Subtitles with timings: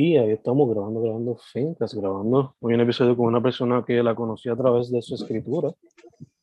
[0.00, 4.14] Y ahí estamos grabando, grabando fincas, grabando hoy un episodio con una persona que la
[4.14, 5.72] conocí a través de su escritura,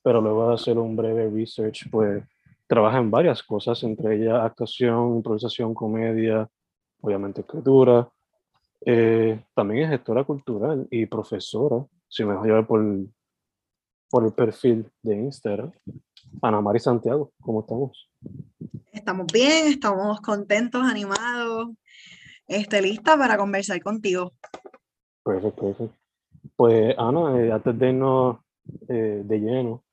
[0.03, 2.21] pero luego de hacer un breve research, pues
[2.67, 6.49] trabaja en varias cosas, entre ellas actuación, improvisación, comedia,
[6.99, 8.09] obviamente escritura.
[8.85, 12.83] Eh, también es gestora cultural y profesora, si me dejo llevar por,
[14.09, 15.71] por el perfil de Instagram.
[16.41, 18.11] Ana Mari Santiago, ¿cómo estamos?
[18.91, 21.69] Estamos bien, estamos contentos, animados,
[22.47, 24.33] este, lista para conversar contigo.
[25.23, 25.95] Perfecto, perfecto.
[26.55, 28.37] Pues Ana, eh, antes de irnos
[28.87, 29.83] eh, de lleno,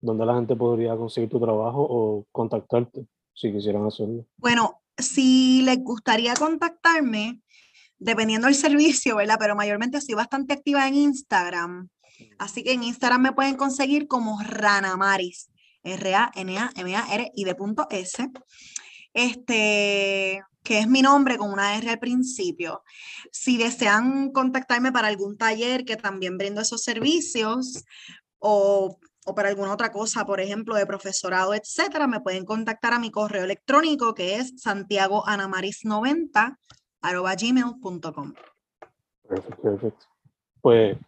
[0.00, 4.24] ¿dónde la gente podría conseguir tu trabajo o contactarte si quisieran hacerlo?
[4.36, 7.40] Bueno, si les gustaría contactarme,
[7.98, 9.36] dependiendo del servicio, ¿verdad?
[9.38, 11.88] Pero mayormente estoy bastante activa en Instagram.
[12.38, 15.50] Así que en Instagram me pueden conseguir como Ranamaris,
[15.82, 18.30] R-A-N-A-M-A-R y de punto S.
[19.12, 22.82] Este, que es mi nombre con una R al principio.
[23.30, 27.84] Si desean contactarme para algún taller que también brindo esos servicios
[28.40, 32.98] o, o para alguna otra cosa, por ejemplo, de profesorado, etcétera, me pueden contactar a
[32.98, 36.56] mi correo electrónico que es santiagoanamaris90
[37.00, 38.34] gmail.com.
[39.28, 40.06] Perfecto, perfecto.
[40.60, 40.98] Pues,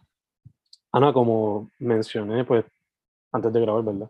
[0.93, 2.63] Ana, como mencioné, pues,
[3.33, 4.09] antes de grabar, ¿verdad?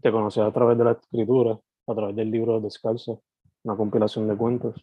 [0.00, 3.12] Te conocí a través de la escritura, a través del libro Descalza,
[3.66, 4.74] una compilación de cuentos.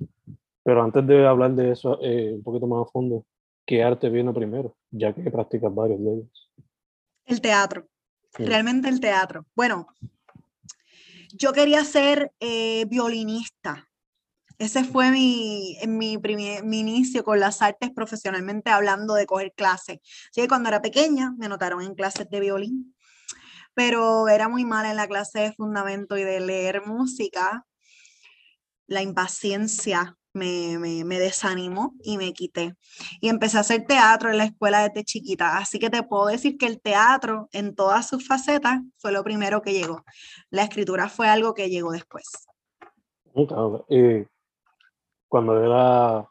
[0.64, 3.26] Pero antes de hablar de eso eh, un poquito más a fondo,
[3.66, 4.76] ¿qué arte vino primero?
[4.92, 6.52] Ya que practicas varios de ellos.
[7.26, 7.88] El teatro,
[8.36, 8.46] sí.
[8.46, 9.46] realmente el teatro.
[9.56, 9.88] Bueno,
[11.34, 13.88] yo quería ser eh, violinista.
[14.60, 20.00] Ese fue mi, mi, primer, mi inicio con las artes profesionalmente hablando de coger clases.
[20.30, 22.96] Así que cuando era pequeña me notaron en clases de violín,
[23.74, 27.66] pero era muy mala en la clase de fundamento y de leer música.
[28.88, 32.76] La impaciencia me, me, me, desanimó y me quité.
[33.22, 35.58] Y empecé a hacer teatro en la escuela desde chiquita.
[35.58, 39.62] Así que te puedo decir que el teatro en todas sus facetas fue lo primero
[39.62, 40.04] que llegó.
[40.50, 42.26] La escritura fue algo que llegó después.
[43.90, 44.26] Eh,
[45.28, 46.30] cuando era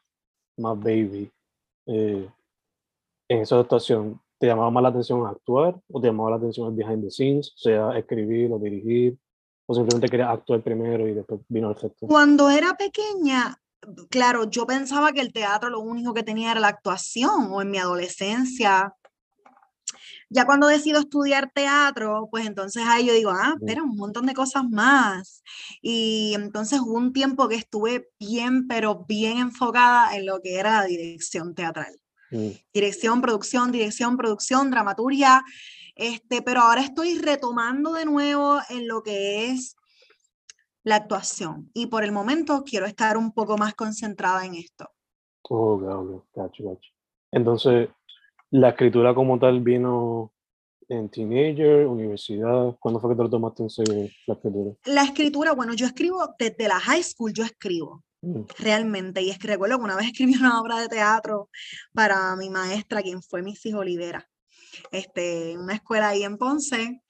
[0.57, 1.31] más baby,
[1.87, 2.29] eh,
[3.29, 6.75] en esa actuación, ¿te llamaba más la atención actuar o te llamaba la atención el
[6.75, 9.17] behind the scenes, o sea, escribir o dirigir?
[9.67, 12.07] ¿O simplemente querías actuar primero y después vino el gesto?
[12.07, 13.59] Cuando era pequeña,
[14.11, 17.71] claro, yo pensaba que el teatro lo único que tenía era la actuación, o en
[17.71, 18.95] mi adolescencia.
[20.31, 24.33] Ya cuando decido estudiar teatro, pues entonces ahí yo digo, ah, espera, un montón de
[24.33, 25.43] cosas más.
[25.83, 30.81] Y entonces hubo un tiempo que estuve bien, pero bien enfocada en lo que era
[30.81, 32.01] la dirección teatral.
[32.31, 32.49] Mm.
[32.73, 35.45] Dirección, producción, dirección, producción, dramaturgia.
[35.95, 39.77] Este, pero ahora estoy retomando de nuevo en lo que es
[40.85, 41.71] la actuación.
[41.75, 44.89] Y por el momento quiero estar un poco más concentrada en esto.
[45.49, 46.91] Oh, ok, gacho, gacho.
[47.31, 47.89] Entonces,
[48.51, 50.33] la escritura como tal vino
[50.89, 52.77] en teenager, universidad.
[52.79, 54.73] ¿Cuándo fue que te lo tomaste en serio la escritura?
[54.87, 58.03] La escritura, bueno, yo escribo desde la high school, yo escribo.
[58.23, 58.43] Mm.
[58.59, 61.49] Realmente, y es que recuerdo que una vez escribí una obra de teatro
[61.93, 64.29] para mi maestra, quien fue Missy Olivera,
[64.91, 67.03] este, en una escuela ahí en Ponce,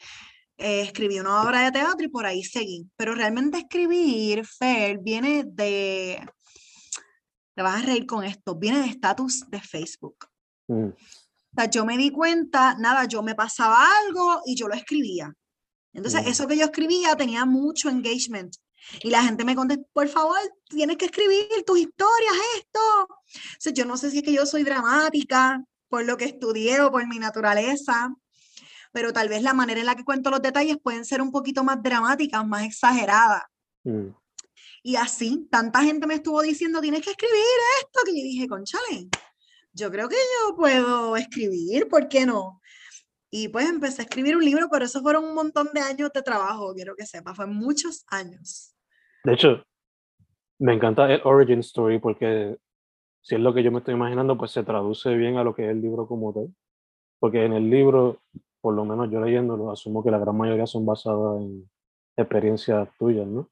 [0.57, 2.89] eh, escribí una obra de teatro y por ahí seguí.
[2.97, 6.25] Pero realmente escribir, Fer, viene de,
[7.55, 10.27] te vas a reír con esto, viene de estatus de Facebook.
[10.69, 10.89] Mm.
[10.89, 15.33] O sea, yo me di cuenta, nada, yo me pasaba algo y yo lo escribía.
[15.93, 16.29] Entonces, Mm.
[16.29, 18.55] eso que yo escribía tenía mucho engagement.
[19.03, 20.39] Y la gente me contestó, por favor,
[20.69, 23.09] tienes que escribir tus historias, esto.
[23.53, 25.63] Entonces, yo no sé si es que yo soy dramática
[25.93, 28.17] por lo que estudié o por mi naturaleza,
[28.93, 31.65] pero tal vez la manera en la que cuento los detalles pueden ser un poquito
[31.65, 33.43] más dramáticas, más exageradas.
[33.85, 34.09] Mm.
[34.83, 37.45] Y así, tanta gente me estuvo diciendo, tienes que escribir
[37.83, 39.09] esto, que yo dije, conchale,
[39.75, 42.63] yo creo que yo puedo escribir, ¿por qué no?
[43.31, 46.23] Y pues empecé a escribir un libro, pero eso fueron un montón de años de
[46.23, 48.75] trabajo, quiero que sepa, fue muchos años.
[49.25, 49.63] De hecho,
[50.59, 52.57] me encanta el origin story porque
[53.23, 55.65] si es lo que yo me estoy imaginando, pues se traduce bien a lo que
[55.65, 56.55] es el libro como tal.
[57.21, 58.21] Porque en el libro,
[58.61, 61.71] por lo menos yo leyéndolo, asumo que la gran mayoría son basadas en
[62.17, 63.49] experiencias tuyas, ¿no?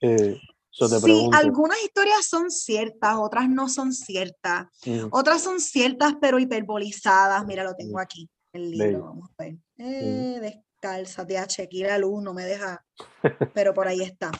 [0.00, 0.38] Eh,
[0.70, 4.66] so te Sí, pregunto, algunas historias son ciertas, otras no son ciertas.
[4.86, 7.44] mm, Otras son ciertas, pero hiperbolizadas.
[7.46, 8.00] Mira, lo tengo Mm.
[8.00, 8.84] aquí, el Bello.
[8.84, 9.04] libro.
[9.06, 9.56] Vamos a ver.
[9.78, 12.84] Eh, descálzate, a chequear la luz, no me deja,
[13.54, 14.30] pero por ahí está.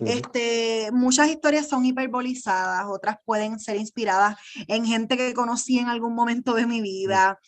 [0.00, 4.36] Este, muchas historias son hiperbolizadas, otras pueden ser inspiradas
[4.68, 7.38] en gente que conocí en algún momento de mi vida.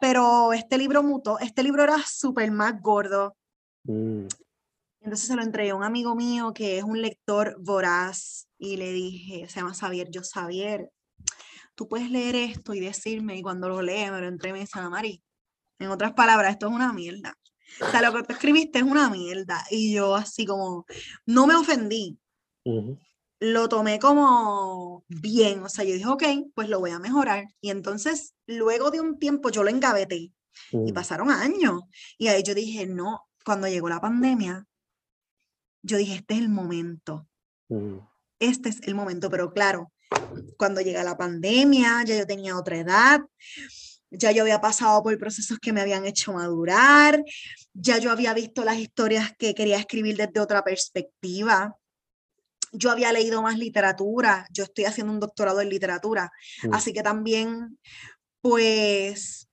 [0.00, 3.36] Pero este libro mutó, este libro era súper más gordo.
[3.84, 4.26] mm,
[5.00, 8.92] Entonces se lo entregué a un amigo mío que es un lector voraz y le
[8.92, 10.90] dije, se llama Xavier, yo Xavier,
[11.74, 14.80] tú puedes leer esto y decirme, y cuando lo lee me lo entregué me dice,
[14.80, 15.22] Mari,
[15.78, 17.34] en otras palabras, esto es una mierda.
[17.80, 19.64] O sea, lo que tú escribiste es una mierda.
[19.70, 20.86] Y yo así como,
[21.26, 22.18] no me ofendí,
[23.40, 26.22] lo tomé como bien, o sea, yo dije, ok,
[26.54, 27.46] pues lo voy a mejorar.
[27.60, 30.32] Y entonces, luego de un tiempo, yo lo engaveté
[30.72, 31.82] y pasaron años.
[32.16, 34.66] Y ahí yo dije, no, cuando llegó la pandemia,
[35.82, 37.28] yo dije, este es el momento,
[38.38, 39.28] este es el momento.
[39.30, 39.92] Pero claro,
[40.56, 43.20] cuando llega la pandemia, ya yo tenía otra edad,
[44.16, 47.22] ya yo había pasado por procesos que me habían hecho madurar,
[47.72, 51.76] ya yo había visto las historias que quería escribir desde otra perspectiva.
[52.72, 56.30] Yo había leído más literatura, yo estoy haciendo un doctorado en literatura,
[56.64, 57.78] mm, así que también,
[58.40, 59.48] pues,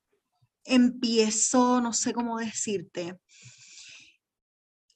[0.64, 3.18] empiezo, no sé cómo decirte,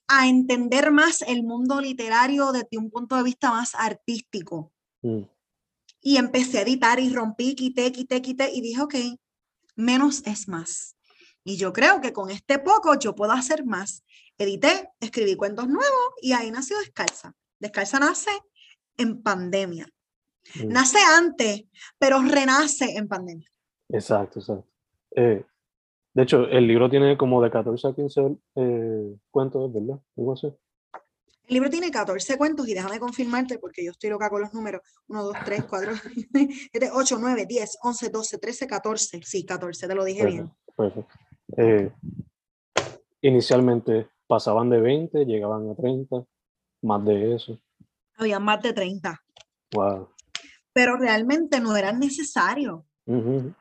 [0.07, 4.71] a entender más el mundo literario desde un punto de vista más artístico.
[5.03, 5.23] mm,
[6.01, 8.95] Y empecé a editar y rompí, quité, quité, quité y dije, ok,
[9.77, 10.97] menos es más.
[11.43, 14.03] Y yo creo que con este poco yo puedo hacer más.
[14.37, 17.33] Edité, escribí cuentos nuevos y ahí nació Descalza.
[17.59, 18.31] Descalza nace
[18.97, 19.87] en pandemia.
[20.55, 20.67] mm.
[20.67, 21.63] Nace antes,
[21.97, 23.49] pero renace en pandemia.
[23.89, 24.67] Exacto, exacto.
[25.15, 25.45] Eh,
[26.13, 29.99] de hecho, el libro tiene como de 14 a 15 eh, cuentos, ¿verdad?
[30.17, 30.51] Algo así.
[31.47, 34.81] El libro tiene 14 cuentos y déjame confirmarte porque yo estoy loca con los números.
[35.07, 35.93] 1, 2, 3, 4,
[36.71, 39.21] 7, 8, 9, 10, 11, 12, 13, 14.
[39.23, 40.51] Sí, 14, te lo dije bien.
[40.75, 41.07] Perfecto,
[41.55, 41.57] perfecto.
[41.57, 41.91] Eh,
[43.21, 46.25] inicialmente pasaban de 20, llegaban a 30,
[46.81, 47.57] más de eso.
[48.17, 49.21] Había más de 30,
[49.71, 50.09] Wow.
[50.73, 52.81] pero realmente no eran necesarios.
[53.05, 53.53] Ujú,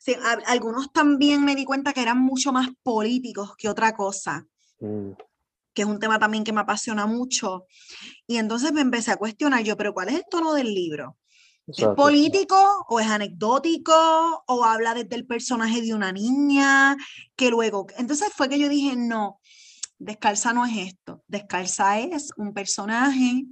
[0.00, 4.46] Sí, a- algunos también me di cuenta que eran mucho más políticos que otra cosa,
[4.80, 5.10] mm,
[5.78, 7.66] que es un tema también que me apasiona mucho.
[8.26, 11.16] Y entonces me empecé a cuestionar yo, pero ¿cuál es el tono del libro?
[11.68, 12.02] ¿Es exacto.
[12.02, 13.94] político o es anecdótico
[14.48, 16.96] o habla desde el personaje de una niña
[17.36, 17.86] que luego...
[17.96, 19.38] Entonces fue que yo dije, no,
[19.98, 21.22] Descalza no es esto.
[21.28, 23.44] Descalza es un personaje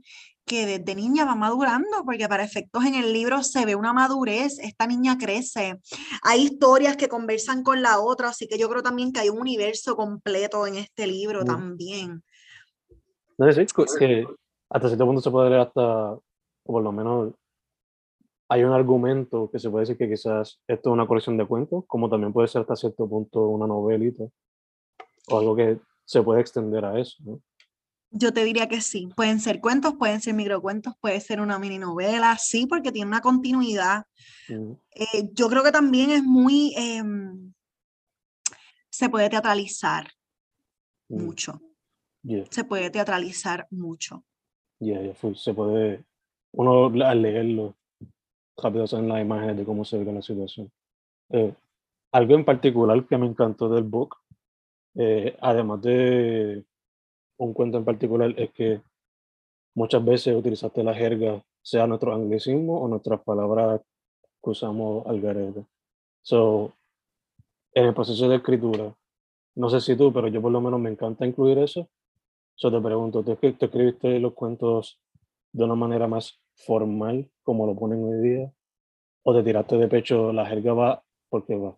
[0.47, 4.61] que desde niña va madurando, porque para efectos en el libro se ve una madurez,
[4.61, 5.81] esta niña crece.
[6.23, 9.41] Hay historias que conversan con la otra, así que yo creo también que hay un
[9.41, 11.47] universo completo en este libro Mm.
[11.47, 12.23] también.
[13.37, 14.25] No sé, cu- que
[14.71, 16.23] hasta cierto punto se puede leer hasta, o
[16.65, 17.35] por lo menos
[18.49, 21.85] hay un argumento que se puede decir que quizás esto es una colección de cuentos,
[21.89, 24.23] como también puede ser hasta cierto punto una novelita,
[25.29, 27.41] o algo que se puede extender a eso, ¿no?
[28.11, 29.09] Yo te diría que sí.
[29.17, 33.21] Pueden ser cuentos, pueden ser microcuentos, puede ser una mini novela, sí, porque tiene una
[33.21, 34.05] continuidad.
[34.49, 37.53] Mm, Eh, yo creo que también es muy, em,
[38.91, 40.11] se puede teatralizar
[41.09, 41.61] mm, mucho,
[42.23, 44.25] yeah, se puede teatralizar mucho.
[44.81, 45.35] yeah, yeah, full.
[45.35, 46.05] Se puede,
[46.53, 47.77] uno al leerlo,
[48.57, 50.71] rápido son las imágenes de cómo se ve la situación.
[51.31, 51.53] Eh,
[52.13, 54.17] algo en particular que me encantó del book,
[54.95, 56.65] eh, además de
[57.39, 58.81] un cuento en particular, es que
[59.75, 63.81] muchas veces utilizaste la jerga, sea nuestro anglicismo o nuestras palabras
[64.43, 65.65] que usamos al garete.
[66.23, 66.73] So,
[67.73, 68.95] en el proceso de escritura,
[69.57, 71.89] no sé si tú, pero yo por lo menos me encanta incluir eso.
[72.55, 74.99] So, te pregunto, ¿tú, escri- tú escribiste los cuentos
[75.53, 78.53] de una manera más formal, como lo ponen hoy día?
[79.25, 81.77] ¿O te tiraste de pecho, la jerga va porque va?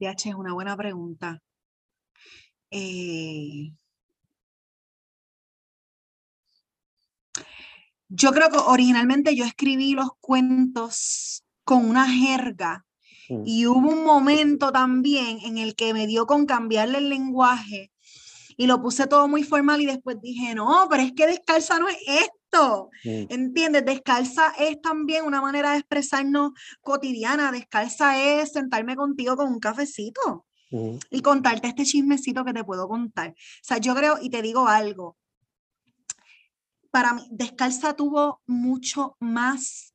[0.00, 1.42] DH es una buena pregunta.
[2.76, 3.70] Eh,
[8.08, 12.84] yo creo que originalmente yo escribí los cuentos con una jerga
[13.44, 17.92] y hubo un momento también en el que me dio con cambiarle el lenguaje
[18.56, 21.88] y lo puse todo muy formal y después dije, no, pero es que descalza no
[21.88, 22.90] es esto.
[23.04, 23.84] ¿Entiendes?
[23.84, 27.52] Descalza es también una manera de expresarnos cotidiana.
[27.52, 30.44] Descalza es sentarme contigo con un cafecito
[31.10, 33.30] y contarte este chismecito que te puedo contar.
[33.30, 35.16] O sea, yo creo, y te digo algo,
[36.90, 39.94] para mí, Descalza tuvo mucho más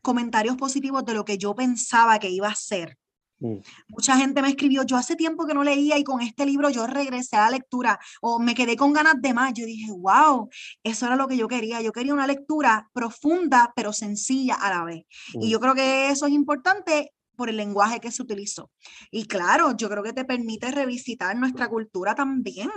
[0.00, 2.98] comentarios positivos de lo que yo pensaba que iba a ser.
[3.40, 3.56] mm,
[3.88, 6.86] Mucha gente me escribió, yo hace tiempo que no leía y con este libro yo
[6.86, 9.54] regresé a la lectura o me quedé con ganas de más.
[9.54, 10.48] Yo dije, wow,
[10.82, 11.80] eso era lo que yo quería.
[11.80, 15.04] Yo quería una lectura profunda pero sencilla a la vez.
[15.34, 15.50] Y mm.
[15.50, 18.70] yo creo que eso es importante por el lenguaje que se utilizó.
[19.10, 22.70] Y claro, yo creo que te permite revisitar nuestra cultura también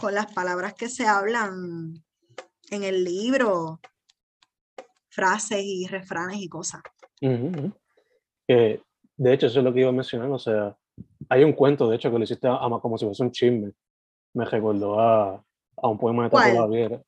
[0.00, 2.02] con las palabras que se hablan
[2.70, 3.80] en el libro,
[5.10, 6.82] frases y refranes y cosas.
[7.22, 7.72] Ujú, ujú.
[8.46, 8.80] Que,
[9.16, 10.30] de hecho, eso es lo que iba a mencionar.
[10.30, 10.76] O sea,
[11.28, 13.72] hay un cuento, de hecho, que lo hiciste a- a- como si fuese un chisme.
[14.34, 15.34] Me recordó a,
[15.76, 16.54] a un poema de Tato ¿Cuál?
[16.54, 17.02] Laviera.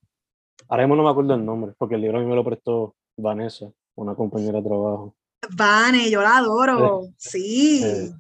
[0.68, 2.94] Ahora mismo no me acuerdo el nombre, porque el libro a mí me lo prestó
[3.16, 5.14] Vanessa, una compañera de trabajo.
[5.56, 7.08] Vane, yo la adoro.
[7.16, 7.82] Sí.
[7.84, 8.10] eh,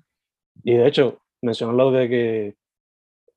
[0.64, 2.56] Y de hecho, mencionó lo de que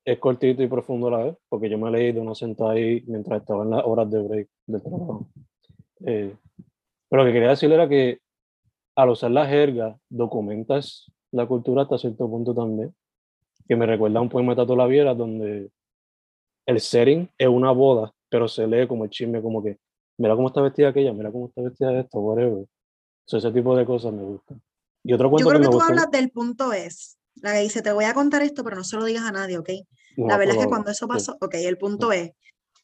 [0.04, 3.02] es cortito y profundo a la vez, porque yo me leí de una sentada ahí
[3.06, 5.26] mientras estaba en las horas de break del trabajo.
[6.04, 6.34] Eh,
[7.08, 8.18] pero lo que quería decir era que
[8.96, 12.94] al usar la jerga documentas la cultura hasta cierto punto también,
[13.66, 15.70] que me recuerda a un poema de Tato Laviera donde
[16.66, 19.78] el setting es una boda, pero se lee como el chisme, como que
[20.18, 22.66] mira cómo está vestida aquella, mira cómo está vestida esto, whatever.
[23.24, 24.60] So, ese tipo de cosas me gustan.
[25.04, 27.60] Y otro Yo creo que que me tú gusta, hablas del punto es, la que
[27.60, 29.70] dice, te voy a contar esto, pero no se lo digas a nadie, ¿ok?
[30.16, 32.32] La verdad es que cuando eso pasó, ok, el punto es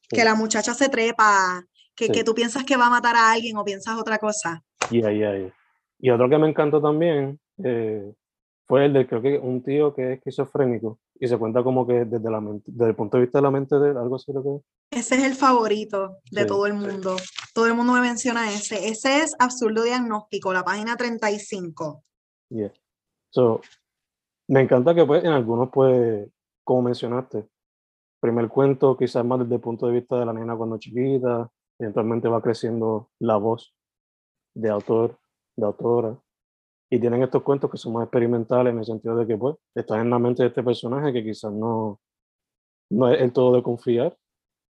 [0.09, 0.25] que Sí.
[0.25, 1.63] la muchacha se trepa,
[1.95, 2.13] que, Sí.
[2.13, 4.65] que tú piensas que va a matar a alguien o piensas otra cosa.
[4.91, 5.53] Y ahí, ahí.
[5.99, 8.15] Y otro que me encantó también eh,
[8.67, 12.05] fue el de, creo que un tío que es esquizofrénico y se cuenta como que
[12.05, 14.33] desde, la mente, desde el punto de vista de la mente de él, algo así
[14.33, 16.79] lo que Ese es el favorito de Sí, todo el sí.
[16.79, 17.17] mundo.
[17.55, 18.89] Todo el mundo me menciona ese.
[18.89, 22.03] Ese es Absurdo Diagnóstico, la página 35.
[22.51, 22.73] Yeah.
[23.31, 23.61] So,
[24.49, 26.29] me encanta que pues en algunos pues,
[26.65, 27.47] como mencionaste,
[28.21, 32.29] primer cuento quizás más desde el punto de vista de la nena cuando chiquita, eventualmente
[32.29, 33.75] va creciendo la voz
[34.55, 35.19] de autor,
[35.57, 36.19] de autora,
[36.91, 40.01] y tienen estos cuentos que son más experimentales en el sentido de que pues están
[40.01, 42.01] en la mente de este personaje que quizás no,
[42.91, 44.17] no es el todo de confiar,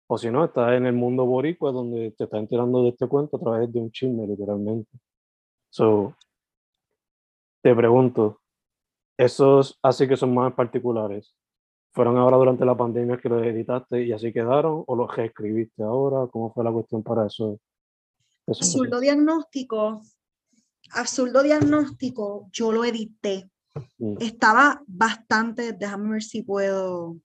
[0.10, 3.38] o si no, está en el mundo boricua donde te está enterando de este cuento
[3.38, 4.90] a través de un chisme, literalmente.
[5.70, 6.16] So,
[7.62, 8.40] te pregunto,
[9.18, 11.36] esos así que son más particulares,
[11.94, 16.28] ¿fueron ahora durante la pandemia que los editaste y así quedaron o los reescribiste ahora?
[16.32, 17.60] ¿Cómo fue la cuestión para eso?
[18.48, 20.02] eso Absurdo Diagnóstico.
[20.92, 23.50] Absurdo Diagnóstico, yo lo edité.
[23.98, 27.18] Mm, Estaba bastante, déjame ver si puedo.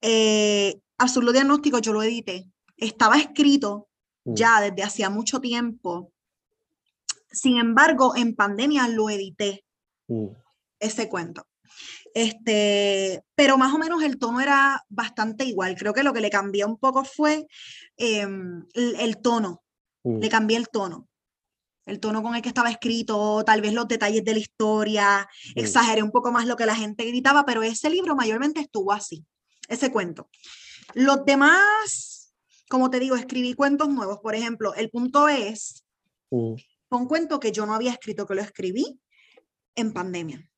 [0.00, 2.48] Eh, Absurdo Diagnóstico, yo lo edité.
[2.76, 3.88] Estaba escrito
[4.24, 6.12] mm, ya desde hacía mucho tiempo.
[7.30, 9.64] Sin embargo, en pandemia lo edité,
[10.08, 10.26] mm,
[10.80, 11.46] ese cuento.
[12.14, 15.74] Este, pero más o menos el tono era bastante igual.
[15.76, 17.46] Creo que lo que le cambié un poco fue
[17.96, 19.62] em, el, el tono.
[20.04, 21.08] mm, Le cambié el tono.
[21.84, 25.58] El tono con el que estaba escrito, tal vez los detalles de la historia, mm,
[25.58, 29.24] exageré un poco más lo que la gente gritaba, pero ese libro mayormente estuvo así,
[29.68, 30.28] ese cuento.
[30.94, 32.34] Los demás,
[32.68, 34.18] como te digo, escribí cuentos nuevos.
[34.22, 35.84] Por ejemplo, el punto es,
[36.30, 36.54] mm,
[36.88, 39.00] fue un cuento que yo no había escrito, que lo escribí
[39.74, 40.48] en pandemia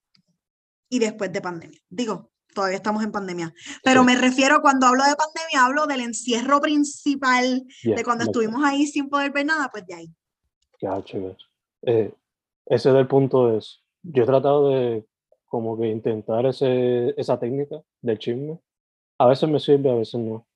[0.89, 1.81] y después de pandemia.
[1.89, 3.53] Digo, todavía estamos en pandemia,
[3.83, 4.07] pero Sí.
[4.07, 9.09] me refiero cuando hablo de pandemia, hablo del encierro principal, de cuando estuvimos ahí sin
[9.09, 10.15] poder ver nada, pues de ahí.
[10.85, 11.47] Gacho, gacho.
[11.83, 12.13] Eh,
[12.67, 15.05] ese del punto es, yo he tratado de
[15.47, 18.59] como que intentar ese, esa técnica del chisme.
[19.19, 20.47] A veces me sirve, a veces no.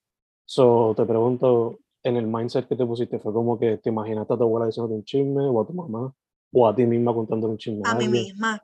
[0.44, 4.37] So, te pregunto, en el mindset que te pusiste, ¿fue como que te imaginaste a
[4.37, 6.14] tu abuela diciéndote un chisme, o a tu mamá,
[6.52, 7.82] o a ti misma contando un chisme?
[7.85, 8.25] A mí alguien?
[8.25, 8.62] misma,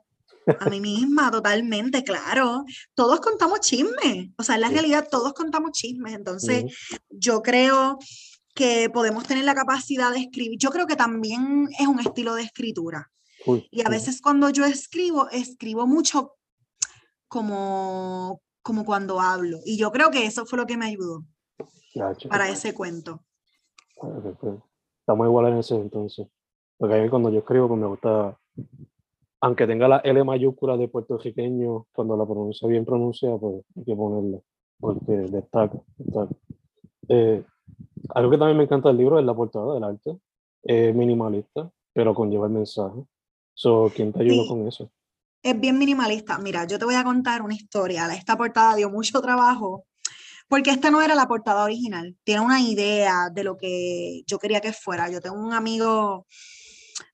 [0.59, 2.63] a mí misma, totalmente, claro.
[2.93, 4.73] Todos contamos chismes, o sea, en la Sí.
[4.73, 6.73] realidad todos contamos chismes, entonces Ujú,
[7.09, 7.97] yo creo
[8.55, 10.57] que podemos tener la capacidad de escribir.
[10.57, 13.11] Yo creo que también es un estilo de escritura.
[13.45, 16.35] cool, Y a veces cuando yo escribo, escribo mucho
[17.27, 19.59] como, como cuando hablo.
[19.65, 21.25] Y yo creo que eso fue lo que me ayudó
[22.29, 23.23] para ese cuento.
[25.01, 26.27] Estamos igual en ese entonces.
[26.77, 28.39] Porque a mí cuando yo escribo, pues me gusta
[29.41, 33.95] aunque tenga la L mayúscula de puertorriqueño, cuando la pronuncia bien pronunciada, pues hay que
[33.95, 34.39] ponerla,
[34.79, 35.79] porque destaca.
[37.09, 37.43] Eh,
[38.13, 40.17] algo que también me encanta del libro es la portada del arte,
[40.63, 43.03] es minimalista, pero conlleva el mensaje.
[43.53, 44.89] So, ¿Quién te ayudó con eso?
[45.41, 46.37] Es bien minimalista.
[46.37, 48.07] Mira, yo te voy a contar una historia.
[48.13, 49.85] Esta portada dio mucho trabajo
[50.47, 52.15] porque esta no era la portada original.
[52.23, 55.09] Tiene una idea de lo que yo quería que fuera.
[55.09, 56.25] Yo tengo un amigo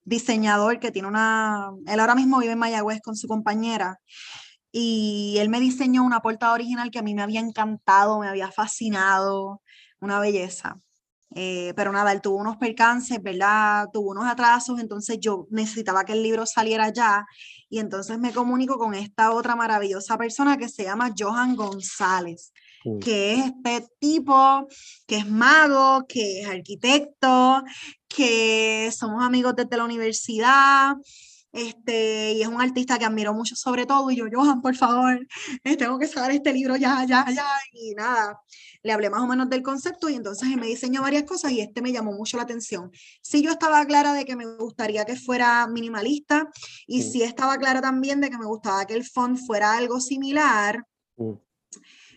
[0.03, 3.99] diseñador que tiene una, él ahora mismo vive en Mayagüez con su compañera
[4.71, 8.51] y él me diseñó una portada original que a mí me había encantado, me había
[8.51, 9.61] fascinado,
[10.01, 10.79] una belleza.
[11.33, 13.87] Eh, pero nada, él tuvo unos percances, ¿verdad?
[13.93, 17.25] Tuvo unos atrasos, entonces yo necesitaba que el libro saliera ya
[17.69, 22.51] y entonces me comunico con esta otra maravillosa persona que se llama Johan González
[22.99, 24.67] que es este tipo,
[25.05, 27.63] que es mago, que es arquitecto,
[28.07, 30.95] que somos amigos desde la universidad,
[31.51, 35.27] este, y es un artista que admiro mucho sobre todo, y yo, Johan, por favor,
[35.77, 38.39] tengo que sacar este libro ya, ya, ya, y nada,
[38.83, 41.81] le hablé más o menos del concepto y entonces me diseñó varias cosas y este
[41.81, 42.91] me llamó mucho la atención.
[43.21, 46.49] Sí, yo estaba clara de que me gustaría que fuera minimalista
[46.87, 50.85] y sí, estaba clara también de que me gustaba que el font fuera algo similar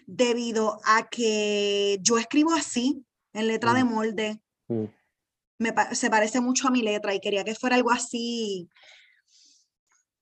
[0.06, 4.40] debido a que yo escribo así, en letra de molde.
[5.92, 8.68] Se parece mucho a mi letra y quería que fuera algo así,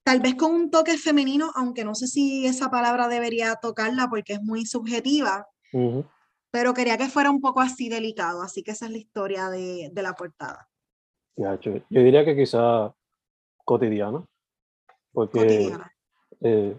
[0.04, 4.34] tal vez con un toque femenino, aunque no sé si esa palabra debería tocarla porque
[4.34, 5.46] es muy subjetiva,
[6.52, 9.90] pero quería que fuera un poco así delicado, así que esa es la historia de,
[9.94, 10.68] la portada.
[11.37, 12.94] yo, diría que quizá
[13.64, 14.23] cotidiana,
[15.12, 15.73] porque
[16.42, 16.76] eh,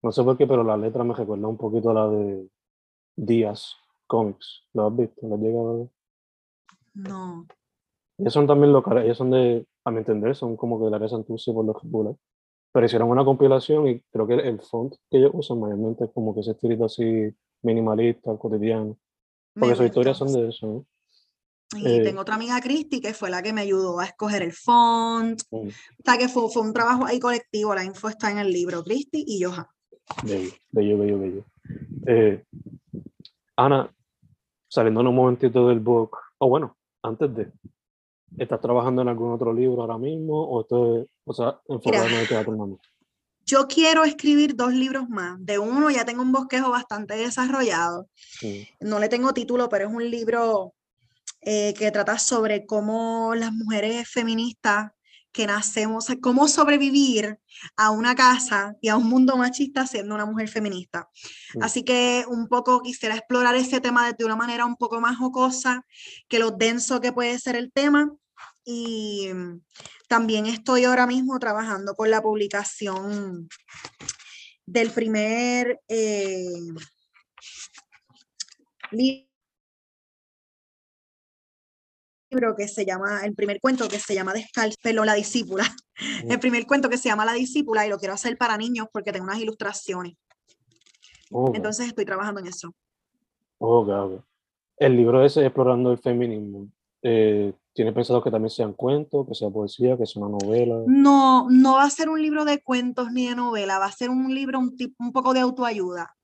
[0.00, 2.48] no sé por qué, pero la letra me recuerda un poquito a la de
[3.16, 3.74] Díaz
[4.06, 4.62] Comics.
[4.72, 5.26] ¿Lo has visto?
[5.26, 5.90] ¿Lo has llegado?
[6.94, 7.46] No.
[8.16, 10.96] Ellos son también locales, ellos son de, a mi entender, son como que de la
[10.98, 12.14] área Santurce por los popular.
[12.72, 16.32] Pero hicieron una compilación y creo que el font que ellos usan mayormente es como
[16.32, 17.34] que ese estilito así
[17.64, 18.96] minimalista, cotidiano.
[19.54, 20.86] Porque sus historias son de eso, ¿no?
[21.76, 24.52] Y eh, tengo otra amiga, Cristi, que fue la que me ayudó a escoger el
[24.52, 25.40] font.
[25.50, 25.68] Mm.
[25.68, 27.74] O sea, que fue, fue, un trabajo ahí colectivo.
[27.74, 29.66] La info está en el libro, Cristi y Johan.
[30.22, 31.44] Bello, bello, bello, bello.
[32.06, 32.44] Eh,
[33.56, 33.90] Ana,
[34.68, 37.52] saliendo en un momentito del book, o bueno, antes de,
[38.36, 42.28] ¿estás trabajando en algún otro libro ahora mismo o estoy, o sea, enfocado en el
[42.28, 42.52] teatro
[43.46, 45.36] Yo quiero escribir dos libros más.
[45.38, 48.08] De uno ya tengo un bosquejo bastante desarrollado.
[48.80, 50.74] No le tengo título, pero es un libro
[51.40, 54.92] eh, que trata sobre cómo las mujeres feministas
[55.34, 57.40] que nacemos, cómo sobrevivir
[57.76, 61.10] a una casa y a un mundo machista siendo una mujer feminista.
[61.60, 65.84] Así que un poco quisiera explorar ese tema de una manera un poco más jocosa
[66.28, 68.14] que lo denso que puede ser el tema.
[68.64, 69.28] Y
[70.08, 73.48] también estoy ahora mismo trabajando con la publicación
[74.66, 76.46] del primer eh,
[78.90, 79.26] libro
[82.56, 85.64] que se llama, el primer cuento que se llama Descalzo, pero la discípula.
[86.28, 89.12] El primer cuento que se llama La discípula y lo quiero hacer para niños porque
[89.12, 90.14] tengo unas ilustraciones.
[91.54, 92.74] Entonces estoy trabajando en eso.
[94.76, 96.68] El libro ese, Explorando el Feminismo,
[97.02, 100.82] eh, ¿tiene pensado que también sean cuentos, que sea poesía, que sea una novela?
[100.86, 104.10] No, no va a ser un libro de cuentos ni de novela, va a ser
[104.10, 106.14] un libro un, tipo, un poco de autoayuda.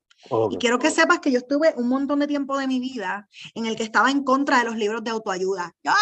[0.51, 3.65] Y quiero que sepas que yo estuve un montón de tiempo de mi vida en
[3.65, 5.73] el que estaba en contra de los libros de autoayuda.
[5.85, 5.95] ¡Ah,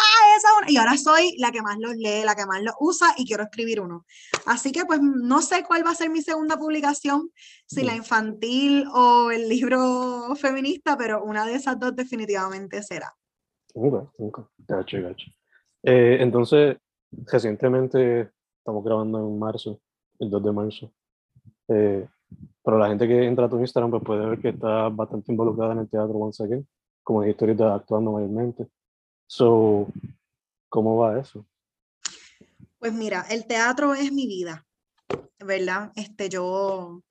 [0.68, 3.44] y ahora soy la que más los lee, la que más los usa y quiero
[3.44, 4.04] escribir uno.
[4.46, 7.30] Así que pues no sé cuál va a ser mi segunda publicación,
[7.66, 13.14] si la infantil o el libro feminista, pero una de esas dos definitivamente será.
[15.82, 16.76] Eh, entonces,
[17.10, 19.80] recientemente estamos grabando en marzo,
[20.18, 20.92] el 2 de marzo.
[21.68, 22.08] Eh,
[22.62, 25.72] pero la gente que entra a tu Instagram pues puede ver que está bastante involucrada
[25.72, 26.66] en el teatro once again,
[27.02, 28.68] como historieta actuando mayormente.
[29.26, 29.86] So,
[30.68, 31.46] ¿cómo va eso?
[32.78, 34.66] Pues mira, el teatro es mi vida,
[35.38, 35.92] ¿verdad?
[35.94, 37.02] Este, yo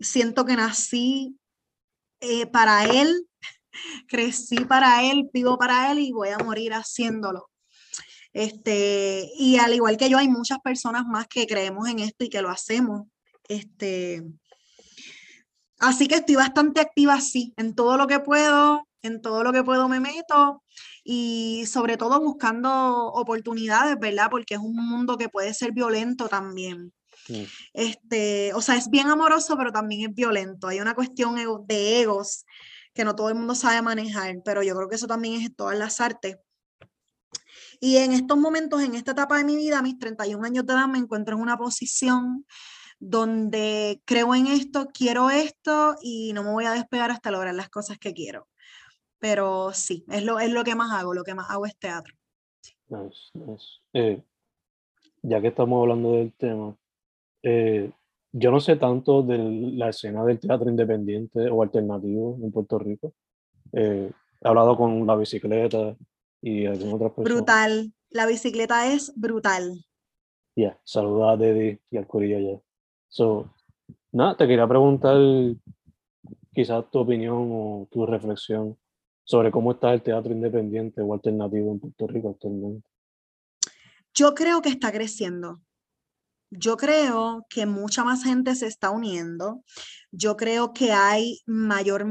[0.00, 1.38] siento que nací
[2.20, 3.28] eh, para él,
[4.08, 7.50] crecí para él, vivo para él y voy a morir haciéndolo.
[8.32, 12.28] Este, y al igual que yo, hay muchas personas más que creemos en esto y
[12.28, 13.06] que lo hacemos.
[13.48, 14.22] Este,
[15.78, 19.64] así que estoy bastante activa así, en todo lo que puedo, en todo lo que
[19.64, 20.62] puedo me meto
[21.04, 24.28] y sobre todo buscando oportunidades, ¿verdad?
[24.30, 26.92] Porque es un mundo que puede ser violento también.
[27.72, 30.68] Este, o sea, es bien amoroso, pero también es violento.
[30.68, 32.44] Hay una cuestión de egos
[32.94, 35.54] que no todo el mundo sabe manejar, pero yo creo que eso también es en
[35.54, 36.38] todas las artes.
[37.80, 40.72] Y en estos momentos, en esta etapa de mi vida, a mis 31 años de
[40.72, 42.46] edad, me encuentro en una posición
[43.00, 47.68] donde creo en esto, quiero esto y no me voy a despegar hasta lograr las
[47.68, 48.48] cosas que quiero.
[49.18, 52.14] Pero sí, es lo, es lo que más hago, lo que más hago es teatro.
[53.92, 54.22] Eh,
[55.22, 56.76] ya que estamos hablando del tema,
[57.42, 57.90] eh,
[58.32, 63.12] yo no sé tanto de la escena del teatro independiente o alternativo en Puerto Rico.
[63.72, 65.96] Eh, he hablado con la bicicleta
[66.40, 67.34] y algunas otras personas.
[67.34, 67.92] Brutal.
[68.10, 69.84] La bicicleta es brutal.
[70.54, 70.80] Ya, yeah.
[70.84, 72.60] saluda a Deddy y al Corillo ya.
[73.08, 73.54] So,
[74.10, 75.16] nada, te quería preguntar
[76.52, 78.76] quizás tu opinión o tu reflexión
[79.24, 82.86] sobre cómo está el teatro independiente o alternativo en Puerto Rico actualmente.
[84.14, 85.62] Yo creo que está creciendo.
[86.54, 89.64] Yo creo que mucha más gente se está uniendo.
[90.10, 92.06] Yo creo que hay mayor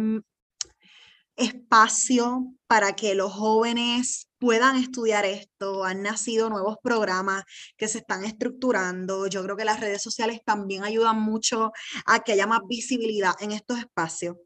[1.36, 5.84] espacio para que los jóvenes puedan estudiar esto.
[5.84, 7.44] Han nacido nuevos programas
[7.78, 9.28] que se están estructurando.
[9.28, 11.72] Yo creo que las redes sociales también ayudan mucho
[12.08, 14.38] a que haya más visibilidad en estos espacios.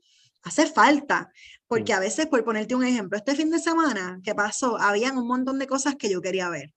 [0.43, 1.31] Hace falta,
[1.67, 5.27] porque a veces, por ponerte un ejemplo, este fin de semana que pasó, habían un
[5.27, 6.74] montón de cosas que yo quería ver.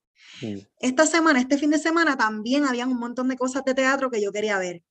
[0.80, 4.22] Esta semana, este fin de semana, también habían un montón de cosas de teatro que
[4.22, 4.82] yo quería ver.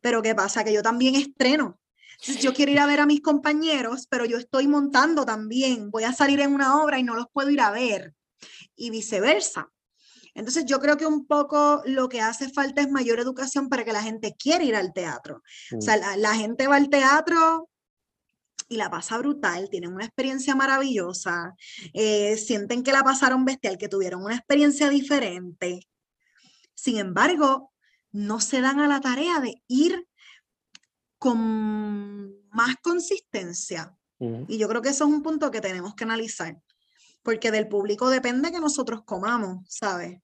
[0.00, 0.64] Pero ¿qué pasa?
[0.64, 1.78] Que yo también estreno.
[2.40, 5.90] yo quiero ir a ver a mis compañeros, pero yo estoy montando también.
[5.90, 8.14] Voy a salir en una obra y no los puedo ir a ver.
[8.76, 9.70] Y viceversa.
[10.34, 13.92] Entonces yo creo que un poco lo que hace falta es mayor educación para que
[13.92, 15.42] la gente quiera ir al teatro.
[15.76, 17.68] O sea, la, la gente va al teatro
[18.68, 21.54] y la pasa brutal, tienen una experiencia maravillosa,
[21.92, 25.86] eh, sienten que la pasaron bestial, que tuvieron una experiencia diferente.
[26.74, 27.72] Sin embargo,
[28.12, 30.06] no se dan a la tarea de ir
[31.18, 33.96] con más consistencia.
[34.48, 36.56] Y yo creo que eso es un punto que tenemos que analizar,
[37.22, 40.20] porque del público depende que nosotros comamos, ¿sabes?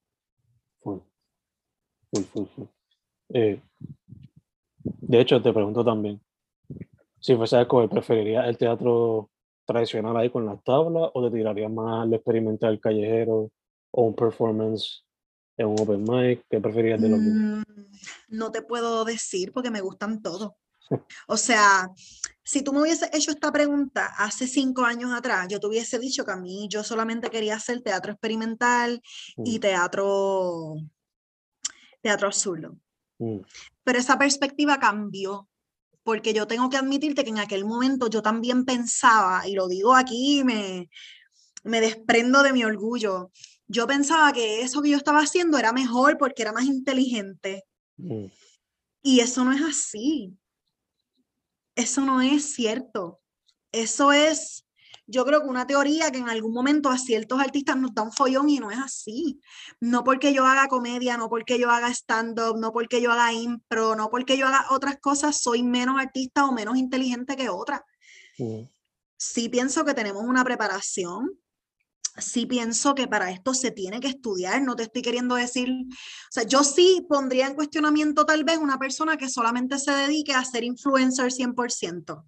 [3.29, 3.61] Eh,
[4.83, 6.21] de hecho, te pregunto también,
[7.21, 9.31] si fuese a escoger, ¿preferiría el teatro
[9.67, 13.51] tradicional ahí con las tablas o te tiraría más al experimental callejero
[13.93, 15.05] o un performance
[15.57, 16.45] en un open mic?
[16.49, 17.63] ¿Qué preferirías de los mm,
[18.31, 20.53] No te puedo decir porque me gustan todos.
[21.29, 21.89] O sea,
[22.43, 26.25] si tú me hubieses hecho esta pregunta hace cinco años atrás, yo te hubiese dicho
[26.25, 29.01] que a mí yo solamente quería hacer teatro experimental
[29.45, 29.61] y mm.
[29.61, 30.75] teatro,
[32.03, 32.77] teatro absurdo.
[33.21, 33.39] Mm.
[33.85, 35.50] Pero esa perspectiva cambió
[36.11, 39.95] porque yo tengo que admitirte que en aquel momento yo también pensaba, y lo digo
[39.95, 40.91] aquí, me,
[41.63, 43.31] me desprendo de mi orgullo,
[43.69, 47.63] yo pensaba que eso que yo estaba haciendo era mejor porque era más inteligente.
[47.97, 48.25] Mm.
[49.03, 50.37] Y eso no es así.
[51.77, 53.21] Eso no es cierto.
[53.71, 54.67] Eso es
[55.11, 58.13] yo creo que una teoría que en algún momento a ciertos artistas nos da un
[58.13, 59.41] follón y no es así.
[59.81, 63.97] No porque yo haga comedia, no porque yo haga stand-up, no porque yo haga impro,
[63.97, 67.85] no porque yo haga otras cosas, soy menos artista o menos inteligente que otra.
[68.37, 69.49] Sí.
[69.49, 71.39] pienso que tenemos una preparación,
[72.17, 76.31] sí pienso que para esto se tiene que estudiar, no te estoy queriendo decir, o
[76.31, 80.45] sea, yo sí pondría en cuestionamiento tal vez una persona que solamente se dedique a
[80.45, 82.25] ser influencer 100%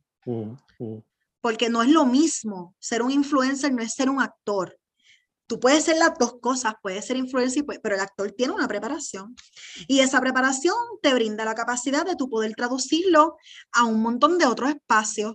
[1.43, 2.75] porque no es lo mismo.
[2.79, 4.79] Ser un influencer no es ser un actor.
[5.47, 9.37] Tú puedes ser las dos cosas, puedes ser influencer, pero el actor tiene una preparación.
[9.87, 13.37] Y esa preparación te brinda la capacidad de tú poder traducirlo
[13.73, 15.35] a un montón de otros espacios.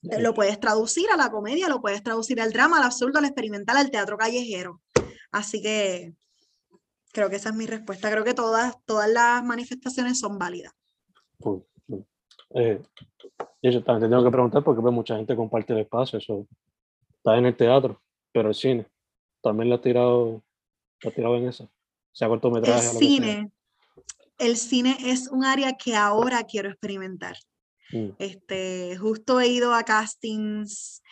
[0.00, 3.76] Lo puedes traducir a la comedia, lo puedes traducir al drama, al absurdo, al experimental,
[3.76, 4.80] al teatro callejero.
[5.30, 6.14] Así que
[7.12, 8.10] creo que esa es mi respuesta.
[8.10, 10.72] Creo que todas, todas las manifestaciones son válidas.
[12.54, 12.80] Eh,
[13.60, 16.18] y yo también te tengo que preguntar porque pues, mucha gente comparte el espacio.
[16.18, 16.46] Eso
[17.16, 18.00] está en el teatro,
[18.32, 18.86] pero el cine
[19.42, 20.42] también lo ha tirado,
[21.02, 21.70] lo ha tirado en eso.
[22.12, 22.88] Sea cortometraje.
[22.88, 23.52] El cine,
[24.38, 27.36] el cine es un área que ahora quiero experimentar.
[27.92, 28.10] Mm.
[28.18, 31.02] Este, justo he ido a castings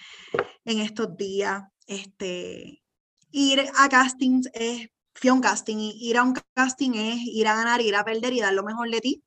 [0.64, 1.62] en estos días.
[1.87, 2.83] Este,
[3.31, 7.46] ir a castings es, fui a un casting y ir a un casting es ir
[7.48, 9.22] a ganar, ir a perder y dar lo mejor de ti.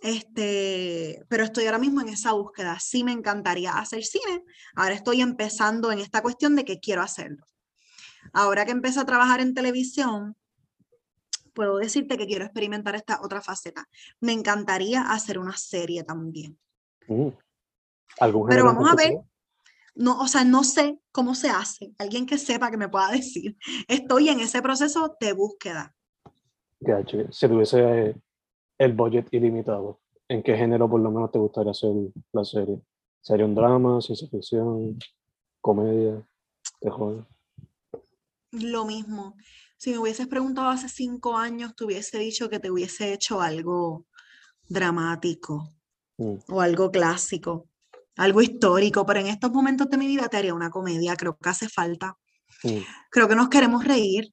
[0.00, 2.78] Este, pero estoy ahora mismo en esa búsqueda.
[2.80, 4.44] Sí me encantaría hacer cine.
[4.74, 7.44] Ahora estoy empezando en esta cuestión de que quiero hacerlo.
[8.32, 10.36] Ahora que empecé a trabajar en televisión,
[11.54, 13.88] puedo decirte que quiero experimentar esta otra faceta.
[14.20, 16.58] Me encantaría hacer una serie también.
[17.08, 17.28] Mm.
[18.48, 19.20] pero vamos a ver.
[19.94, 21.92] No, o sea, no sé cómo se hace.
[21.98, 23.56] Alguien que sepa que me pueda decir.
[23.88, 25.94] Estoy en ese proceso de búsqueda.
[26.80, 28.14] Ya, si tuviese
[28.78, 31.92] el budget ilimitado, ¿en qué género por lo menos te gustaría hacer
[32.32, 32.80] la serie?
[33.20, 34.98] ¿Sería un drama, ciencia ficción,
[35.60, 36.26] comedia,
[36.82, 37.24] joder?
[38.52, 39.36] Lo mismo.
[39.76, 44.06] Si me hubieses preguntado hace cinco años, te hubiese dicho que te hubiese hecho algo
[44.68, 45.76] dramático
[46.18, 46.36] Mm.
[46.48, 47.68] o algo clásico,
[48.16, 51.48] algo histórico, pero en estos momentos de mi vida te haría una comedia, creo que
[51.48, 52.16] hace falta.
[52.62, 52.78] Mm.
[53.10, 54.32] Creo que nos queremos reír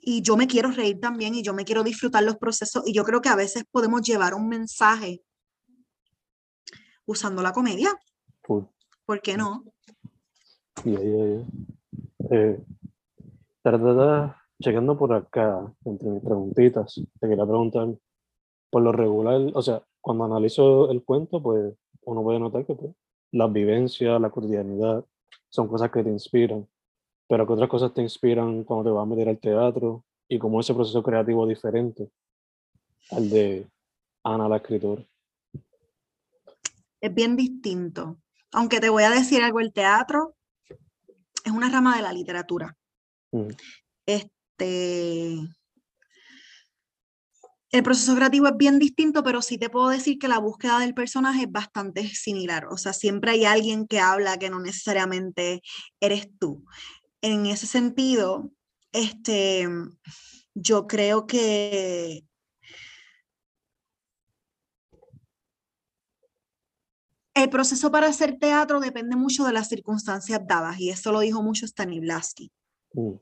[0.00, 3.04] y yo me quiero reír también y yo me quiero disfrutar los procesos y yo
[3.04, 5.22] creo que a veces podemos llevar un mensaje
[7.06, 7.90] usando la comedia.
[9.04, 9.64] ¿por qué no?
[10.84, 11.44] Ya, ya, ya.
[12.30, 12.60] Eh,
[13.62, 17.88] ta, ta, ta, checando por acá, entre mis preguntitas, te quería preguntar,
[18.70, 22.92] por lo regular, o sea, cuando analizo el cuento, pues uno puede notar que pues,
[23.32, 25.04] las vivencias, la cotidianidad,
[25.48, 26.66] son cosas que te inspiran,
[27.30, 30.58] pero que otras cosas te inspiran cuando te vas a meter al teatro y cómo
[30.58, 32.10] ese proceso creativo es diferente
[33.12, 33.68] al de
[34.24, 35.06] Ana, la escritora.
[37.00, 38.18] Es bien distinto.
[38.50, 40.34] Aunque te voy a decir algo, el teatro
[41.44, 42.76] es una rama de la literatura.
[44.04, 45.38] Este,
[47.70, 50.94] el proceso creativo es bien distinto, pero sí te puedo decir que la búsqueda del
[50.94, 52.66] personaje es bastante similar.
[52.72, 55.62] O sea, siempre hay alguien que habla que no necesariamente
[56.00, 56.64] eres tú.
[57.22, 58.50] En ese sentido,
[58.92, 59.68] este,
[60.54, 62.24] yo creo que
[67.34, 71.42] el proceso para hacer teatro depende mucho de las circunstancias dadas, y eso lo dijo
[71.42, 72.50] mucho Stanislavski
[72.94, 73.12] mm,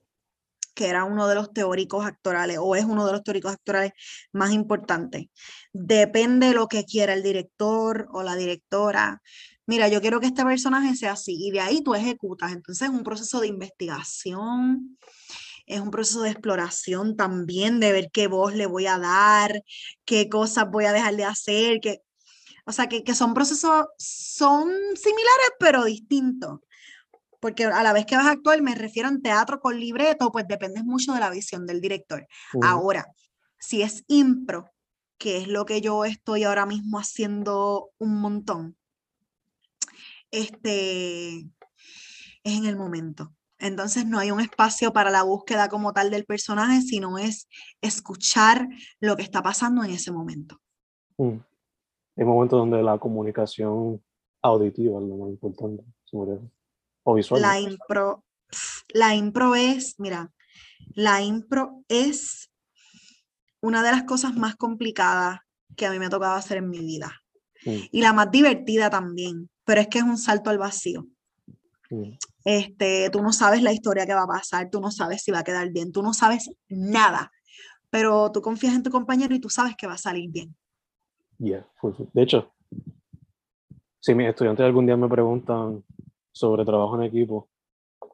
[0.79, 3.91] que era uno de los teóricos actorales o es uno de los teóricos actorales
[4.33, 5.27] más importantes.
[5.73, 9.21] Depende de lo que quiera el director o la directora.
[9.69, 12.53] Mira, yo quiero que este personaje sea así y de ahí tú ejecutas.
[12.53, 14.99] Entonces es un proceso de investigación,
[15.67, 19.63] es un proceso de exploración también, de ver qué voz le voy a dar,
[20.07, 22.01] qué cosas voy a dejar de hacer, que,
[22.65, 26.61] o sea, que, que son procesos, son similares pero distintos
[27.41, 30.49] porque a la vez que vas a actuar, me refiero en teatro con libreto, pues
[30.49, 32.27] dependes mucho de la visión del director.
[32.55, 33.07] mm, Ahora,
[33.61, 34.71] si es impro,
[35.19, 38.77] que es lo que yo estoy ahora mismo haciendo un montón,
[40.31, 43.35] este, es en el momento.
[43.59, 47.49] Entonces no hay un espacio para la búsqueda como tal del personaje, sino es
[47.81, 48.69] escuchar
[49.01, 50.61] lo que está pasando en ese momento.
[51.19, 51.39] mm.
[52.17, 54.03] Hay momentos donde la comunicación
[54.43, 56.51] auditiva es lo más importante, sobre eso.
[57.05, 57.41] O visual.
[57.41, 58.25] La impro,
[58.93, 60.33] la impro es, mira,
[60.95, 62.51] la impro es
[63.61, 65.39] una de las cosas más complicadas
[65.77, 67.13] que a mí me ha tocado hacer en mi vida.
[67.65, 71.05] Mm, Y la más divertida también, pero es que es un salto al vacío.
[71.91, 72.13] mm,
[72.47, 75.41] Este, tú no sabes la historia que va a pasar, tú no sabes si va
[75.41, 77.31] a quedar bien, tú no sabes nada,
[77.91, 80.57] pero tú confías en tu compañero y tú sabes que va a salir bien.
[81.39, 81.93] Yeah, full.
[82.15, 82.51] De hecho,
[84.01, 85.85] si mis estudiantes algún día me preguntan
[86.33, 87.51] sobre trabajo en equipo,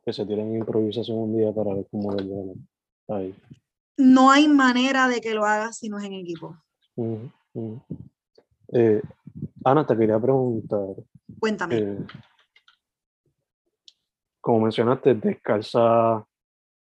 [0.04, 3.16] que se tiren improvisación un día para ver cómo va.
[3.16, 3.32] Ahí.
[3.96, 6.56] No hay manera de que lo hagas si no es en equipo.
[6.96, 7.80] Ujú, ujú.
[8.72, 9.00] Eh,
[9.64, 10.96] Ana, te quería preguntar,
[11.38, 11.78] Cuéntame.
[11.78, 11.98] eh,
[14.44, 16.22] como mencionaste, Descalza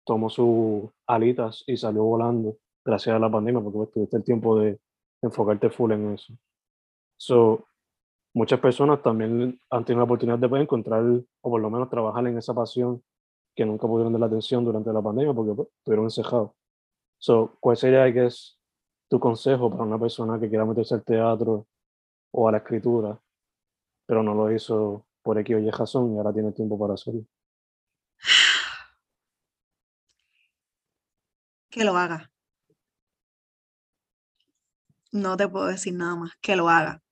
[0.05, 4.59] tomó sus alitas y salió volando gracias a la pandemia, porque pues, tuviste el tiempo
[4.59, 4.79] de
[5.23, 6.35] enfocarte full en eso.
[7.17, 7.67] So,
[8.35, 12.27] muchas personas también han tenido la oportunidad de poder encontrar, o por lo menos trabajar
[12.27, 13.03] en esa pasión
[13.57, 16.51] que nunca pudieron dar la atención durante la pandemia porque pues, estuvieron encejados.
[17.19, 18.59] So, ¿Cuál sería que es
[19.09, 21.67] tu consejo para una persona que quiera meterse al teatro
[22.31, 23.19] o a la escritura,
[24.09, 27.27] pero no lo hizo por X o Y razón y ahora tiene tiempo para hacerlo?
[31.69, 32.33] que lo haga.
[35.13, 37.03] No te puedo decir nada más, que lo haga.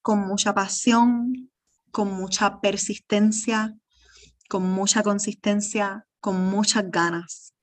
[0.00, 1.50] Con mucha pasión,
[1.90, 3.76] con mucha persistencia,
[4.48, 7.54] con mucha consistencia, con muchas ganas.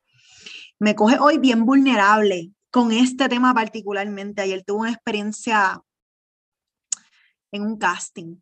[0.77, 4.41] Me coge hoy bien vulnerable con este tema particularmente.
[4.41, 5.84] Ayer tuve una experiencia
[7.51, 8.37] en un casting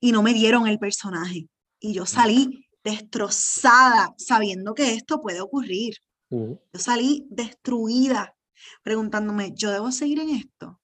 [0.00, 1.48] y no me dieron el personaje.
[1.80, 5.96] Y yo salí destrozada sabiendo que esto puede ocurrir.
[6.30, 8.34] Yo salí destruida,
[8.82, 10.80] preguntándome, ¿yo debo seguir en esto?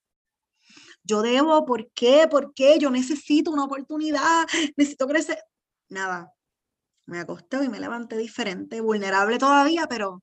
[1.03, 2.29] Yo debo, ¿por qué?
[2.31, 2.79] ¿Por qué?
[2.79, 5.39] Yo necesito una oportunidad, necesito crecer.
[5.89, 6.31] Nada,
[7.07, 10.23] me acosté y me levanté diferente, vulnerable todavía, pero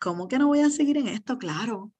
[0.00, 1.38] ¿cómo que no voy a seguir en esto?
[1.38, 1.92] Claro,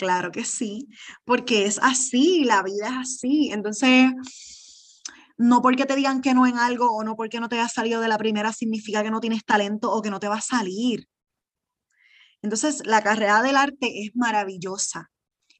[0.00, 0.88] claro que sí,
[1.26, 3.50] porque es así, la vida es así.
[3.52, 4.10] Entonces,
[5.36, 8.00] no porque te digan que no en algo o no porque no te hayas salido
[8.00, 11.06] de la primera significa que no tienes talento o que no te va a salir.
[12.40, 15.10] Entonces, la carrera del arte es maravillosa,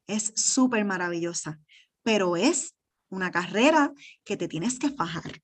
[0.07, 1.59] es súper maravillosa,
[2.01, 2.73] pero es
[3.09, 5.39] una carrera que te tienes que fajar.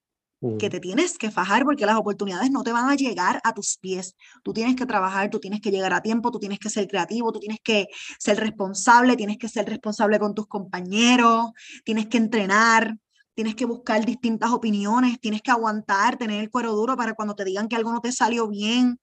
[0.60, 3.78] Que te tienes que fajar porque las oportunidades no te van a llegar a tus
[3.78, 4.16] pies.
[4.44, 7.32] Tú tienes que trabajar, tú tienes que llegar a tiempo, tú tienes que ser creativo,
[7.32, 7.88] tú tienes que
[8.20, 11.52] ser responsable, tienes que ser responsable con tus compañeros,
[11.84, 12.96] tienes que entrenar,
[13.34, 17.44] tienes que buscar distintas opiniones, tienes que aguantar, tener el cuero duro para cuando te
[17.44, 19.00] digan que algo no te salió bien.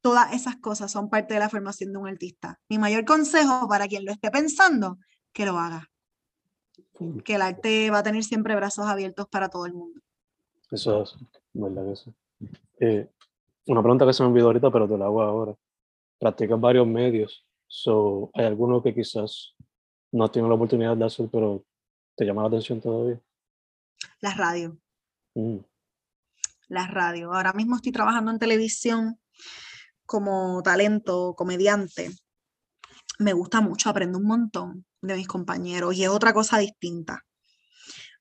[0.00, 2.60] Todas esas cosas son parte de la formación de un artista.
[2.68, 4.98] Mi mayor consejo para quien lo esté pensando,
[5.32, 5.90] que lo haga.
[7.24, 10.00] Que el arte va a tener siempre brazos abiertos para todo el mundo.
[10.70, 11.14] Eso es,
[11.52, 12.14] verdad que sí.
[12.80, 13.08] Eh,
[13.66, 15.54] una pregunta que se me olvidó ahorita, pero te la hago ahora.
[16.18, 19.54] Practicas varios medios, so, ¿hay alguno que quizás
[20.12, 21.64] no tienes la oportunidad de hacer, pero
[22.16, 23.20] te llama la atención todavía?
[24.20, 24.76] La radio.
[25.34, 25.58] Mm.
[26.68, 27.32] La radio.
[27.32, 29.20] Ahora mismo estoy trabajando en televisión
[30.04, 32.10] como talento, comediante.
[33.18, 37.24] Me gusta mucho, aprendo un montón de mis compañeros y es otra cosa distinta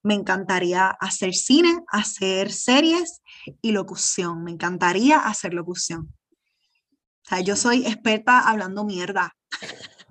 [0.06, 3.24] me encantaría hacer cine, hacer series
[3.64, 4.44] y locución.
[4.44, 6.14] Me encantaría hacer locución.
[7.24, 9.36] O sea, yo soy experta hablando mierda.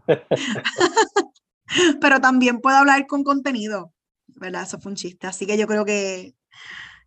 [2.00, 3.92] Pero también puedo hablar con contenido,
[4.26, 4.64] ¿verdad?
[4.64, 5.28] Eso fue un chiste.
[5.28, 6.34] Así que yo creo que,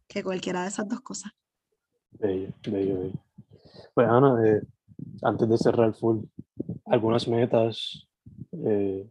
[0.07, 1.33] que cualquiera de esas dos cosas.
[2.11, 3.19] Bello, bello, bello.
[3.93, 4.61] Pues Ana, eh,
[5.23, 6.23] antes de cerrar full,
[6.85, 8.07] algunas metas
[8.53, 9.05] eh,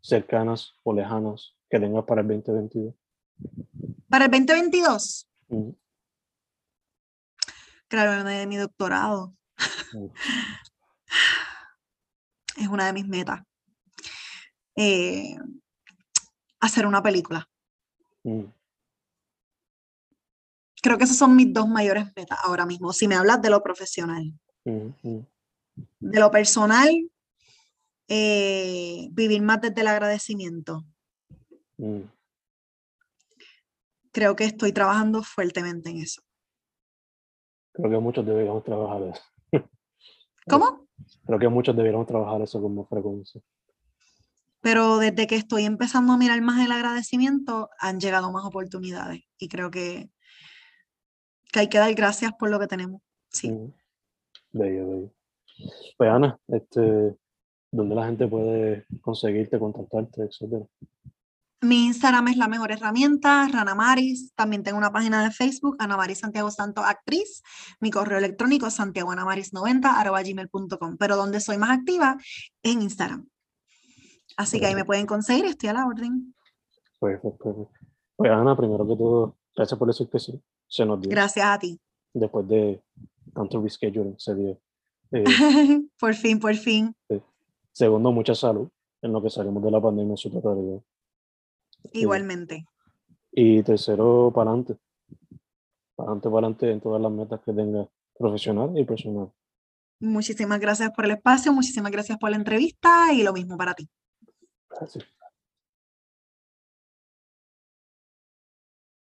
[0.00, 2.92] cercanas o lejanas que tengas para el 2022.
[4.08, 5.28] Para el 2022.
[7.88, 9.34] Claro, de mi doctorado.
[12.56, 13.42] es una de mis metas.
[14.76, 15.36] Eh,
[16.60, 17.48] hacer una película.
[20.82, 23.62] Creo que esas son mis dos mayores metas ahora mismo, si me hablas de lo
[23.62, 24.32] profesional.
[24.64, 26.90] De lo personal,
[28.08, 30.84] eh, vivir más desde el agradecimiento
[34.14, 36.22] creo que estoy trabajando fuertemente en eso.
[37.72, 39.22] Creo que muchos deberíamos trabajar eso.
[40.48, 40.86] ¿Cómo?
[41.26, 43.42] Creo que muchos deberíamos trabajar eso con más frecuencia.
[44.60, 49.48] Pero desde que estoy empezando a mirar más el agradecimiento, han llegado más oportunidades y
[49.48, 50.08] creo que,
[51.52, 53.02] que hay que dar gracias por lo que tenemos.
[53.28, 53.50] Sí.
[54.52, 55.10] Bello, bello.
[55.98, 57.16] Pues Ana, este,
[57.70, 60.64] ¿dónde la gente puede conseguirte, contactarte, etcétera?
[61.64, 64.34] Mi Instagram es la mejor herramienta, Rana Maris.
[64.34, 67.42] También tengo una página de Facebook, Ana Maris Santiago Santo Actriz.
[67.80, 70.96] Mi correo electrónico es santiagoanamaris90 gmail.com.
[70.98, 72.18] Pero donde soy más activa
[72.62, 73.26] en Instagram.
[74.36, 76.34] Así que ahí me pueden conseguir, estoy a la orden.
[77.00, 77.34] Perfecto.
[77.38, 77.68] Pues, pues,
[78.16, 80.38] pues Ana, primero que todo, gracias por decir que sí.
[80.66, 81.10] Se nos dio.
[81.10, 81.80] Gracias a ti.
[82.12, 82.82] Después de
[83.32, 84.60] tanto rescheduling, se dio.
[85.12, 85.24] Eh,
[85.98, 86.94] por fin, por fin.
[87.72, 88.68] Segundo, mucha salud
[89.00, 90.30] en lo que salimos de la pandemia en su
[91.92, 92.66] Igualmente.
[93.32, 94.76] Y tercero, para adelante.
[95.96, 99.32] Para adelante, para adelante en todas las metas que tenga profesional y personal.
[100.00, 103.88] Muchísimas gracias por el espacio, muchísimas gracias por la entrevista y lo mismo para ti.
[104.68, 105.04] Gracias.